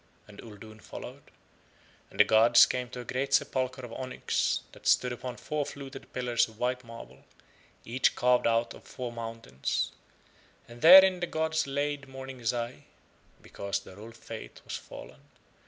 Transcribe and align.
And 0.27 0.39
Uldoon 0.41 0.79
followed. 0.81 1.29
And 2.09 2.19
the 2.19 2.23
gods 2.23 2.65
came 2.65 2.89
to 2.89 3.01
a 3.01 3.05
great 3.05 3.35
sepulchre 3.35 3.85
of 3.85 3.93
onyx 3.93 4.61
that 4.71 4.87
stood 4.87 5.13
upon 5.13 5.37
four 5.37 5.63
fluted 5.63 6.11
pillars 6.11 6.47
of 6.47 6.57
white 6.57 6.83
marble, 6.83 7.23
each 7.85 8.15
carved 8.15 8.47
out 8.47 8.73
of 8.73 8.83
four 8.83 9.11
mountains, 9.11 9.91
and 10.67 10.81
therein 10.81 11.19
the 11.19 11.27
gods 11.27 11.67
laid 11.67 12.07
Morning 12.07 12.43
Zai 12.43 12.85
because 13.43 13.79
the 13.79 13.95
old 13.95 14.17
faith 14.17 14.61
was 14.65 14.75
fallen. 14.75 15.21